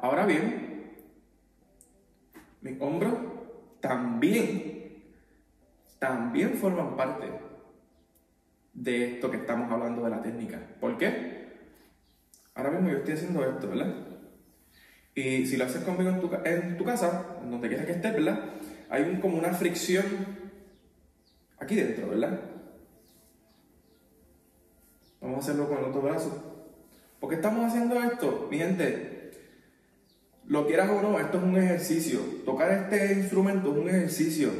Ahora 0.00 0.26
bien, 0.26 0.90
mi 2.62 2.76
hombro 2.80 3.76
también, 3.80 5.04
también 6.00 6.54
forman 6.54 6.96
parte 6.96 7.26
de 8.74 9.14
esto 9.14 9.30
que 9.30 9.36
estamos 9.36 9.70
hablando 9.70 10.02
de 10.02 10.10
la 10.10 10.20
técnica. 10.20 10.60
¿Por 10.80 10.98
qué? 10.98 11.46
Ahora 12.56 12.72
mismo 12.72 12.90
yo 12.90 12.96
estoy 12.96 13.14
haciendo 13.14 13.48
esto, 13.48 13.68
¿verdad? 13.68 13.94
Y 15.14 15.46
si 15.46 15.56
lo 15.56 15.66
haces 15.66 15.84
conmigo 15.84 16.10
en 16.10 16.20
tu, 16.20 16.30
en 16.44 16.76
tu 16.76 16.84
casa, 16.84 17.38
donde 17.40 17.68
quieras 17.68 17.86
que 17.86 17.92
estés, 17.92 18.14
¿verdad? 18.14 18.50
Hay 18.90 19.20
como 19.20 19.38
una 19.38 19.52
fricción 19.52 20.04
aquí 21.60 21.76
dentro, 21.76 22.08
¿verdad? 22.08 22.55
Vamos 25.26 25.38
a 25.40 25.50
hacerlo 25.50 25.68
con 25.68 25.78
el 25.78 25.86
otro 25.86 26.02
brazo. 26.02 26.30
¿Por 27.18 27.28
qué 27.28 27.34
estamos 27.34 27.64
haciendo 27.64 28.00
esto? 28.00 28.46
Mi 28.48 28.58
gente, 28.58 29.32
lo 30.46 30.68
quieras 30.68 30.88
o 30.88 31.02
no, 31.02 31.18
esto 31.18 31.38
es 31.38 31.42
un 31.42 31.56
ejercicio. 31.56 32.20
Tocar 32.44 32.70
este 32.70 33.14
instrumento 33.14 33.72
es 33.72 33.76
un 33.76 33.88
ejercicio. 33.88 34.50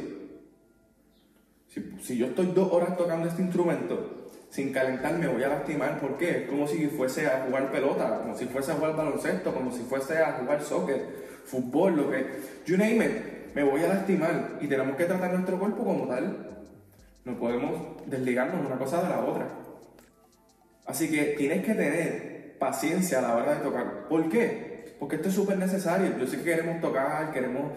Si, 2.01 2.17
yo 2.17 2.25
estoy 2.25 2.47
dos 2.47 2.73
horas 2.73 2.97
tocando 2.97 3.29
este 3.29 3.43
instrumento, 3.43 4.29
sin 4.49 4.73
calentar 4.73 5.17
me 5.17 5.29
voy 5.29 5.41
a 5.43 5.47
lastimar. 5.47 6.01
¿Por 6.01 6.17
qué? 6.17 6.43
Es 6.43 6.49
como 6.49 6.67
si 6.67 6.87
fuese 6.87 7.27
a 7.27 7.45
jugar 7.47 7.71
pelota, 7.71 8.19
como 8.23 8.37
si 8.37 8.45
fuese 8.47 8.73
a 8.73 8.75
jugar 8.75 8.97
baloncesto, 8.97 9.53
como 9.53 9.71
si 9.71 9.83
fuese 9.83 10.17
a 10.17 10.33
jugar 10.33 10.61
soccer, 10.61 11.01
fútbol, 11.45 11.95
lo 11.95 12.11
que. 12.11 12.25
You 12.65 12.75
name 12.75 13.05
it, 13.05 13.55
me 13.55 13.63
voy 13.63 13.83
a 13.83 13.87
lastimar. 13.87 14.57
Y 14.59 14.67
tenemos 14.67 14.97
que 14.97 15.05
tratar 15.05 15.31
nuestro 15.31 15.57
cuerpo 15.59 15.85
como 15.85 16.07
tal. 16.07 16.65
No 17.23 17.39
podemos 17.39 18.05
desligarnos 18.05 18.65
una 18.65 18.77
cosa 18.77 19.01
de 19.01 19.09
la 19.09 19.21
otra. 19.21 19.66
Así 20.87 21.09
que 21.09 21.35
tienes 21.37 21.65
que 21.65 21.73
tener 21.73 22.55
paciencia 22.57 23.19
a 23.19 23.21
la 23.21 23.35
hora 23.35 23.55
de 23.55 23.61
tocar. 23.61 24.07
¿Por 24.07 24.29
qué? 24.29 24.95
Porque 24.99 25.17
esto 25.17 25.27
es 25.29 25.35
súper 25.35 25.57
necesario. 25.57 26.17
Yo 26.17 26.25
sé 26.25 26.37
que 26.37 26.43
queremos 26.43 26.81
tocar, 26.81 27.31
queremos 27.31 27.73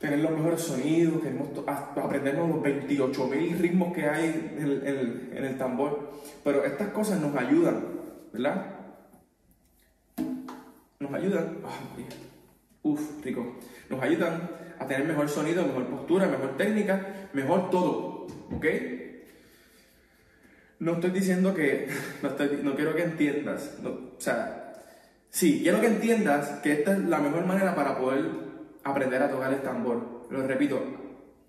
tener 0.00 0.18
los 0.18 0.32
mejores 0.32 0.60
sonidos, 0.62 1.22
queremos 1.22 1.48
aprendernos 1.66 2.48
los 2.48 2.58
28.000 2.58 3.58
ritmos 3.58 3.92
que 3.94 4.06
hay 4.06 4.56
en 4.58 5.44
el, 5.44 5.56
tambor. 5.56 6.12
Pero 6.42 6.64
estas 6.64 6.88
cosas 6.88 7.20
nos 7.20 7.36
ayudan, 7.36 7.84
¿verdad? 8.32 8.66
Nos 10.98 11.14
ayudan. 11.14 11.58
uf, 12.82 13.24
rico. 13.24 13.56
Nos 13.88 14.02
ayudan 14.02 14.50
a 14.78 14.86
tener 14.86 15.06
mejor 15.06 15.28
sonido, 15.28 15.64
mejor 15.64 15.86
postura, 15.86 16.26
mejor 16.26 16.56
técnica, 16.56 17.28
mejor 17.32 17.70
todo. 17.70 18.26
¿Ok? 18.52 18.66
No 20.80 20.94
estoy 20.94 21.10
diciendo 21.10 21.54
que. 21.54 21.88
No, 22.64 22.74
quiero 22.74 22.94
que 22.94 23.04
entiendas. 23.04 23.78
o 23.84 24.18
sea, 24.18 24.72
sí, 25.28 25.60
quiero 25.62 25.80
que 25.80 25.86
entiendas 25.86 26.48
que 26.62 26.72
esta 26.72 26.92
es 26.92 27.00
la 27.00 27.18
mejor 27.18 27.46
manera 27.46 27.74
para 27.74 27.98
poder 27.98 28.24
aprender 28.82 29.22
a 29.22 29.30
tocar 29.30 29.52
el 29.52 29.60
tambor. 29.60 30.26
Lo 30.30 30.46
repito, 30.46 30.80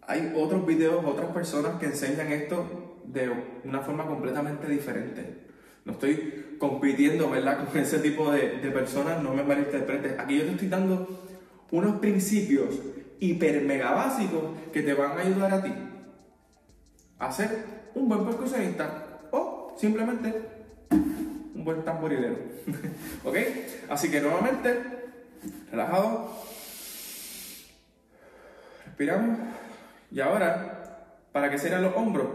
hay 0.02 0.34
otros 0.36 0.66
videos, 0.66 1.04
otras 1.06 1.32
personas 1.32 1.80
que 1.80 1.88
enseñan 1.88 2.32
esto 2.32 3.00
de 3.06 3.32
una 3.64 3.80
forma 3.80 4.06
completamente 4.06 4.68
diferente. 4.68 5.48
No 5.86 5.94
estoy 5.94 6.58
compitiendo, 6.60 7.30
¿verdad? 7.30 7.66
Con 7.72 7.80
ese 7.80 8.00
tipo 8.00 8.32
de, 8.32 8.50
personas, 8.74 9.24
no 9.24 9.34
me 9.34 9.44
malinterpretes. 9.44 10.20
Aquí 10.20 10.40
yo 10.40 10.46
te 10.46 10.52
estoy 10.52 10.68
dando 10.68 11.08
unos 11.72 12.00
principios 12.00 12.80
hiper 13.20 13.64
mega 13.64 13.92
básicos 13.92 14.44
que 14.74 14.82
te 14.82 14.94
van 14.94 15.18
a 15.18 15.22
ayudar 15.22 15.54
a 15.54 15.64
ti 15.64 15.72
a 17.20 17.32
ser 17.32 17.50
un 17.94 18.10
buen 18.10 18.26
percusionista 18.26 19.11
simplemente 19.82 20.32
un 20.92 21.66
buen 21.66 21.84
tamborilero. 21.84 22.38
¿Ok? 23.26 23.36
Así 23.90 24.12
que 24.12 24.22
nuevamente, 24.22 24.80
relajado 25.72 26.30
Respiramos. 28.86 29.40
Y 30.12 30.20
ahora, 30.20 31.18
¿para 31.32 31.50
qué 31.50 31.58
serán 31.58 31.82
los 31.82 31.96
hombros? 31.96 32.28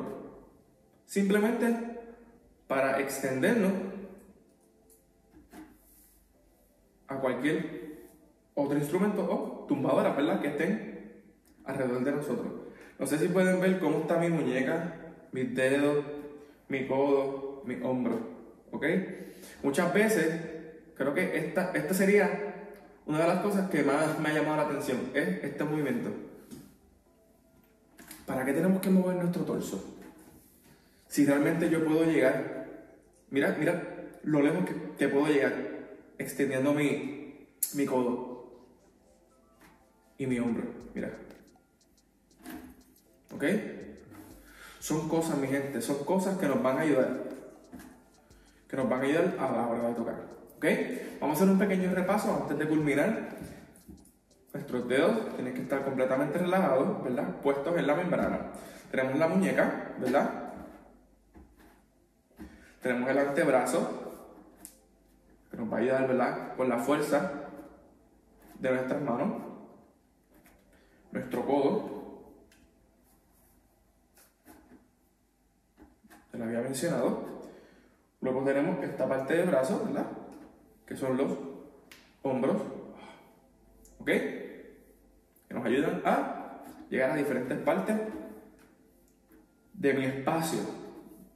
Simplemente 1.05 2.01
para 2.67 2.99
extendernos 3.01 3.73
a 7.07 7.15
cualquier 7.17 8.09
otro 8.55 8.77
instrumento 8.77 9.23
o 9.23 9.67
tumbadora, 9.69 10.13
¿verdad? 10.15 10.41
Que 10.41 10.49
estén 10.49 11.23
alrededor 11.65 12.03
de 12.03 12.13
nosotros. 12.13 12.53
No 12.99 13.07
sé 13.07 13.19
si 13.19 13.29
pueden 13.29 13.61
ver 13.61 13.79
cómo 13.79 14.01
está 14.01 14.17
mi 14.17 14.31
muñeca, 14.31 14.95
mis 15.31 15.55
dedos, 15.55 16.05
mi 16.69 16.87
codo, 16.87 17.63
mi 17.65 17.77
hombro. 17.83 18.19
¿Ok? 18.71 18.85
Muchas 19.63 19.93
veces, 19.95 20.41
creo 20.95 21.15
que 21.15 21.37
esta, 21.39 21.73
esta 21.73 21.95
sería 21.95 22.55
una 23.07 23.21
de 23.21 23.27
las 23.27 23.41
cosas 23.41 23.71
que 23.71 23.83
más 23.83 24.19
me 24.19 24.29
ha 24.29 24.35
llamado 24.35 24.57
la 24.57 24.63
atención, 24.63 24.99
es 25.15 25.45
este 25.45 25.65
movimiento. 25.65 26.11
¿Para 28.27 28.45
qué 28.45 28.53
tenemos 28.53 28.81
que 28.81 28.91
mover 28.91 29.17
nuestro 29.17 29.45
torso? 29.45 29.97
Si 31.07 31.25
realmente 31.25 31.71
yo 31.71 31.85
puedo 31.85 32.05
llegar, 32.05 32.67
mira, 33.31 33.57
mira 33.59 33.97
lo 34.25 34.43
lejos 34.43 34.65
que, 34.99 35.09
puedo 35.09 35.29
llegar, 35.29 35.55
extendiendo 36.19 36.75
mi, 36.75 37.47
mi 37.75 37.87
codo 37.87 38.67
y 40.19 40.27
mi 40.27 40.41
hombro, 40.41 40.65
mira. 40.93 41.13
¿Ok? 43.33 43.45
Son 44.87 45.09
cosas, 45.09 45.37
mi 45.37 45.49
gente, 45.49 45.83
son 45.83 46.05
cosas 46.05 46.39
que 46.39 46.47
nos 46.47 46.63
van 46.63 46.79
a 46.79 46.83
ayudar. 46.83 47.09
Que 48.69 48.77
nos 48.77 48.89
van 48.89 49.01
a 49.01 49.03
ayudar 49.03 49.35
a 49.37 49.51
la 49.51 49.67
hora 49.67 49.89
de 49.89 49.95
tocar. 49.95 50.15
¿Ok? 50.57 50.65
Vamos 51.21 51.35
a 51.35 51.43
hacer 51.43 51.53
un 51.53 51.59
pequeño 51.59 51.93
repaso 51.93 52.33
antes 52.43 52.57
de 52.57 52.69
culminar. 52.69 53.31
Nuestros 54.55 54.87
dedos 54.87 55.35
tienen 55.35 55.55
que 55.55 55.63
estar 55.63 55.85
completamente 55.85 56.39
relajados, 56.39 57.03
¿verdad? 57.03 57.25
Puestos 57.43 57.77
en 57.77 57.85
la 57.85 57.97
membrana. 57.97 58.39
Tenemos 58.93 59.19
la 59.19 59.27
muñeca, 59.27 59.91
¿verdad? 59.99 60.31
Tenemos 62.81 63.11
el 63.11 63.19
antebrazo, 63.19 63.91
que 65.51 65.57
nos 65.57 65.73
va 65.73 65.79
a 65.79 65.81
ayudar, 65.81 66.07
¿verdad? 66.07 66.57
Con 66.57 66.69
la 66.69 66.79
fuerza 66.79 67.33
de 68.61 68.71
nuestras 68.71 69.03
manos. 69.03 69.43
Nuestro 71.11 71.45
codo. 71.45 71.96
Se 76.37 76.43
había 76.43 76.61
mencionado. 76.61 77.25
Luego 78.21 78.45
tenemos 78.45 78.83
esta 78.85 79.09
parte 79.09 79.35
del 79.35 79.49
brazo, 79.49 79.83
¿verdad? 79.87 80.07
Que 80.85 80.97
son 80.97 81.17
los 81.17 81.33
hombros. 82.23 82.57
¿Ok? 83.99 84.11
que 85.49 85.55
nos 85.55 85.65
ayudan 85.65 86.03
a 86.05 86.63
llegar 86.91 87.11
a 87.11 87.17
diferentes 87.17 87.59
partes 87.59 87.97
de 89.73 89.95
mi 89.95 90.05
espacio, 90.05 90.59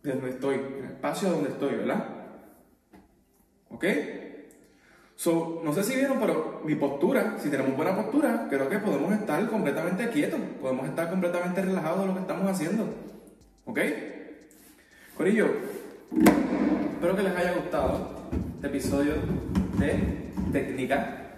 de 0.02 0.12
donde 0.12 0.30
estoy, 0.30 0.54
el 0.56 0.84
espacio 0.84 1.30
donde 1.30 1.50
estoy, 1.50 1.76
¿verdad? 1.76 2.04
¿Ok? 3.70 3.84
So, 5.14 5.60
no 5.62 5.72
sé 5.72 5.84
si 5.84 5.94
vieron, 5.96 6.18
pero 6.18 6.62
mi 6.64 6.74
postura, 6.76 7.36
si 7.38 7.50
tenemos 7.50 7.76
buena 7.76 7.94
postura, 7.94 8.46
creo 8.48 8.68
que 8.68 8.78
podemos 8.78 9.12
estar 9.12 9.48
completamente 9.50 10.08
quietos, 10.08 10.40
podemos 10.60 10.88
estar 10.88 11.10
completamente 11.10 11.60
relajados 11.60 12.00
de 12.00 12.06
lo 12.06 12.14
que 12.14 12.20
estamos 12.20 12.50
haciendo. 12.50 12.88
¿Ok? 13.66 13.78
Corillo, 15.20 15.48
espero 16.94 17.14
que 17.14 17.22
les 17.22 17.36
haya 17.36 17.52
gustado 17.52 18.30
este 18.54 18.68
episodio 18.68 19.12
de 19.78 20.30
técnica 20.50 21.36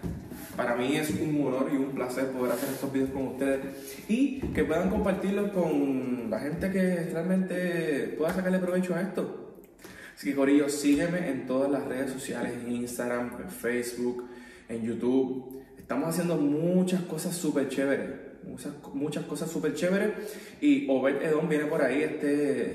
para 0.56 0.76
mí 0.76 0.94
es 0.94 1.10
un 1.10 1.44
honor 1.44 1.68
y 1.72 1.78
un 1.78 1.90
placer 1.90 2.28
poder 2.28 2.52
hacer 2.52 2.68
estos 2.68 2.92
videos 2.92 3.10
con 3.10 3.26
ustedes 3.26 4.04
y 4.08 4.38
que 4.54 4.62
puedan 4.62 4.88
compartirlos 4.88 5.50
con 5.50 6.30
la 6.30 6.38
gente 6.38 6.70
que 6.70 7.10
realmente 7.12 8.14
pueda 8.16 8.32
sacarle 8.32 8.60
provecho 8.60 8.94
a 8.94 9.00
esto. 9.00 9.56
Así 10.16 10.30
que 10.30 10.36
Corillo, 10.36 10.68
sígueme 10.68 11.28
en 11.28 11.48
todas 11.48 11.68
las 11.68 11.84
redes 11.84 12.12
sociales, 12.12 12.52
en 12.64 12.70
Instagram, 12.70 13.32
en 13.42 13.50
Facebook, 13.50 14.28
en 14.68 14.84
YouTube. 14.84 15.60
Estamos 15.76 16.10
haciendo 16.10 16.36
muchas 16.36 17.02
cosas 17.02 17.34
súper 17.34 17.68
chéveres, 17.68 18.10
muchas, 18.94 19.24
cosas 19.24 19.50
súper 19.50 19.74
chéveres 19.74 20.12
y 20.60 20.86
Obed 20.88 21.20
Edom 21.20 21.48
viene 21.48 21.64
por 21.64 21.82
ahí 21.82 22.04
este, 22.04 22.74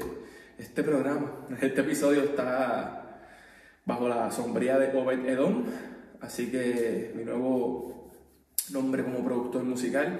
este 0.57 0.83
programa. 0.83 1.47
Este 1.61 1.81
episodio 1.81 2.23
está 2.23 3.27
bajo 3.85 4.07
la 4.07 4.31
sombría 4.31 4.77
de 4.77 4.97
Obed 4.97 5.25
Edom 5.25 5.65
así 6.21 6.51
que 6.51 7.13
mi 7.15 7.23
nuevo 7.23 8.11
nombre 8.71 9.03
como 9.03 9.23
productor 9.23 9.63
musical. 9.63 10.19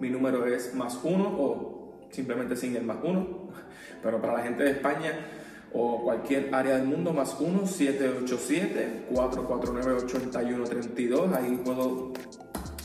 Mi 0.00 0.10
número 0.10 0.46
es 0.46 0.74
más 0.74 0.98
uno 1.04 1.28
o 1.28 2.08
simplemente 2.10 2.56
sin 2.56 2.74
el 2.76 2.84
más 2.84 2.98
uno. 3.04 3.52
Pero 4.02 4.20
para 4.20 4.32
la 4.34 4.42
gente 4.42 4.64
de 4.64 4.72
España 4.72 5.37
o 5.72 6.02
cualquier 6.02 6.54
área 6.54 6.76
del 6.76 6.86
mundo, 6.86 7.12
más 7.12 7.36
1 7.38 7.66
787 7.66 9.06
449 9.12 10.02
8132 10.04 11.34
Ahí 11.34 11.60
puedo 11.64 12.12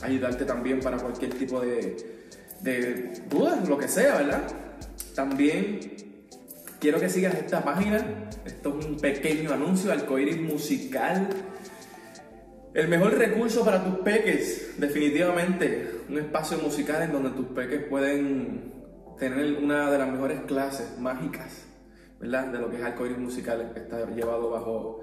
ayudarte 0.02 0.44
también 0.44 0.80
para 0.80 0.98
cualquier 0.98 1.34
tipo 1.34 1.60
de, 1.60 1.96
de 2.60 3.22
dudas, 3.28 3.68
lo 3.68 3.78
que 3.78 3.88
sea, 3.88 4.18
¿verdad? 4.18 4.42
También 5.14 5.80
quiero 6.80 7.00
que 7.00 7.08
sigas 7.08 7.34
esta 7.34 7.64
página. 7.64 8.28
Esto 8.44 8.78
es 8.78 8.86
un 8.86 8.96
pequeño 8.98 9.52
anuncio, 9.52 9.92
Alcoiris 9.92 10.40
Musical. 10.40 11.28
El 12.74 12.88
mejor 12.88 13.16
recurso 13.16 13.64
para 13.64 13.84
tus 13.84 14.00
peques, 14.00 14.74
definitivamente. 14.78 16.00
Un 16.10 16.18
espacio 16.18 16.58
musical 16.58 17.02
en 17.02 17.12
donde 17.12 17.30
tus 17.30 17.46
peques 17.46 17.84
pueden 17.84 18.72
tener 19.18 19.62
una 19.62 19.90
de 19.90 19.98
las 19.98 20.10
mejores 20.10 20.40
clases 20.42 20.98
mágicas, 20.98 21.62
¿verdad? 22.20 22.48
De 22.48 22.58
lo 22.58 22.70
que 22.70 22.76
es 22.76 22.82
Alcoiris 22.82 23.18
Musical, 23.18 23.72
está 23.76 24.08
llevado 24.10 24.50
bajo 24.50 25.02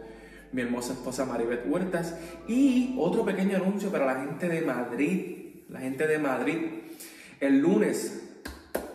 mi 0.51 0.61
hermosa 0.61 0.93
esposa 0.93 1.25
Maribeth 1.25 1.65
Huertas. 1.67 2.15
Y 2.47 2.95
otro 2.97 3.23
pequeño 3.25 3.57
anuncio 3.57 3.91
para 3.91 4.05
la 4.05 4.15
gente 4.21 4.47
de 4.47 4.61
Madrid. 4.61 5.63
La 5.69 5.79
gente 5.79 6.07
de 6.07 6.17
Madrid. 6.17 6.57
El 7.39 7.59
lunes 7.59 8.21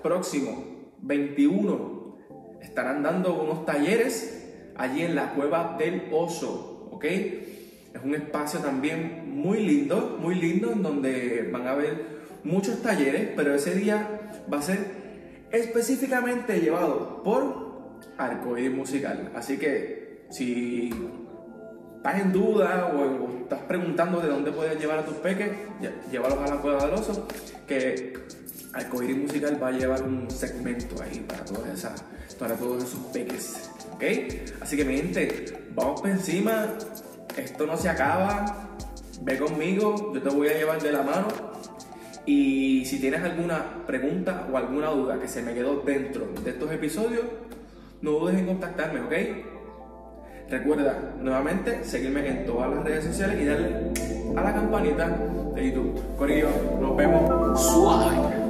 próximo, 0.02 0.92
21, 1.02 2.18
estarán 2.62 3.02
dando 3.02 3.42
unos 3.42 3.64
talleres 3.64 4.52
allí 4.76 5.02
en 5.02 5.14
la 5.14 5.34
cueva 5.34 5.76
del 5.78 6.08
oso, 6.12 6.88
¿ok? 6.92 7.04
Es 7.04 8.04
un 8.04 8.14
espacio 8.14 8.60
también 8.60 9.34
muy 9.34 9.64
lindo, 9.64 10.18
muy 10.20 10.34
lindo, 10.34 10.72
en 10.72 10.82
donde 10.82 11.48
van 11.50 11.66
a 11.66 11.70
haber 11.70 12.16
muchos 12.44 12.82
talleres, 12.82 13.30
pero 13.34 13.54
ese 13.54 13.74
día 13.74 14.30
va 14.52 14.58
a 14.58 14.62
ser 14.62 14.78
específicamente 15.50 16.60
llevado 16.60 17.22
por 17.22 17.65
Arcoíris 18.18 18.72
Musical. 18.72 19.32
Así 19.34 19.58
que 19.58 20.26
si 20.30 20.90
estás 21.96 22.20
en 22.20 22.32
duda 22.32 22.92
o, 22.94 23.42
estás 23.42 23.60
preguntando 23.62 24.20
de 24.20 24.28
dónde 24.28 24.52
puedes 24.52 24.78
llevar 24.78 25.00
a 25.00 25.04
tus 25.04 25.16
peques, 25.16 25.50
llévalos 26.10 26.38
a 26.38 26.54
la 26.54 26.60
cueva 26.60 26.84
del 26.84 26.94
oso, 26.94 27.26
que 27.66 28.14
Arcoíris 28.72 29.16
Musical 29.16 29.62
va 29.62 29.68
a 29.68 29.72
llevar 29.72 30.02
un 30.02 30.30
segmento 30.30 31.02
ahí 31.02 31.24
para, 31.26 31.44
para 32.38 32.54
todos 32.54 32.84
esos 32.84 33.00
peques. 33.12 33.70
¿Ok? 33.94 34.04
Así 34.60 34.76
que 34.76 34.84
mi 34.84 34.96
gente, 34.96 35.70
vamos 35.74 36.00
por 36.00 36.10
encima 36.10 36.76
esto 37.36 37.66
no 37.66 37.76
se 37.76 37.88
acaba, 37.88 38.68
ve 39.22 39.38
conmigo, 39.38 40.12
yo 40.14 40.22
te 40.22 40.30
voy 40.30 40.48
a 40.48 40.54
llevar 40.54 40.80
de 40.80 40.92
la 40.92 41.02
mano. 41.02 41.28
Y 42.24 42.84
si 42.86 42.98
tienes 42.98 43.22
alguna 43.22 43.86
pregunta 43.86 44.48
o 44.50 44.56
alguna 44.56 44.88
duda 44.88 45.20
que 45.20 45.28
se 45.28 45.42
me 45.42 45.54
quedó 45.54 45.80
dentro 45.80 46.26
de 46.42 46.50
estos 46.50 46.72
episodios, 46.72 47.24
no 48.02 48.10
dudes 48.12 48.38
en 48.38 48.46
contactarme, 48.46 49.00
¿ok? 49.00 49.12
Recuerda 50.48 51.14
nuevamente 51.18 51.84
seguirme 51.84 52.28
en 52.28 52.46
todas 52.46 52.72
las 52.72 52.84
redes 52.84 53.04
sociales 53.04 53.40
y 53.40 53.44
darle 53.44 53.92
a 54.36 54.42
la 54.42 54.54
campanita 54.54 55.08
de 55.54 55.70
YouTube. 55.70 56.00
Corillo, 56.16 56.48
nos 56.80 56.96
vemos 56.96 57.60
suave. 57.60 58.45